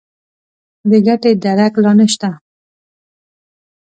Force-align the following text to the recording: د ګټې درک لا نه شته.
د 0.89 0.91
ګټې 1.07 1.31
درک 1.43 1.73
لا 1.83 1.91
نه 1.99 2.05
شته. 2.13 2.29